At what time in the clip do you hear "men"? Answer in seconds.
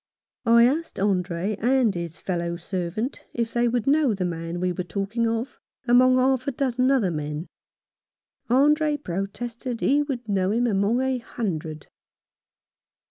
7.11-7.45